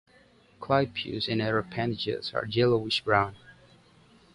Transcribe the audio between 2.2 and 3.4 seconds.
are yellowish brown.